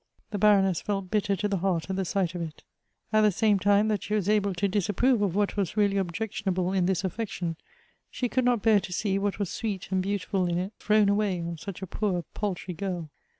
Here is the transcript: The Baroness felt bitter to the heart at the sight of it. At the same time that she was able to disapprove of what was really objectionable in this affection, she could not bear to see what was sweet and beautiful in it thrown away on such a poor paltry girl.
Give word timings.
The 0.31 0.39
Baroness 0.39 0.81
felt 0.81 1.11
bitter 1.11 1.35
to 1.35 1.47
the 1.47 1.59
heart 1.59 1.87
at 1.87 1.95
the 1.95 2.05
sight 2.05 2.33
of 2.33 2.41
it. 2.41 2.63
At 3.13 3.21
the 3.21 3.31
same 3.31 3.59
time 3.59 3.87
that 3.89 4.01
she 4.01 4.15
was 4.15 4.27
able 4.27 4.55
to 4.55 4.67
disapprove 4.67 5.21
of 5.21 5.35
what 5.35 5.55
was 5.55 5.77
really 5.77 5.97
objectionable 5.97 6.73
in 6.73 6.87
this 6.87 7.03
affection, 7.03 7.55
she 8.09 8.27
could 8.27 8.43
not 8.43 8.63
bear 8.63 8.79
to 8.79 8.91
see 8.91 9.19
what 9.19 9.37
was 9.37 9.51
sweet 9.51 9.91
and 9.91 10.01
beautiful 10.01 10.47
in 10.47 10.57
it 10.57 10.73
thrown 10.79 11.07
away 11.07 11.39
on 11.39 11.59
such 11.59 11.83
a 11.83 11.85
poor 11.85 12.23
paltry 12.33 12.73
girl. 12.73 13.11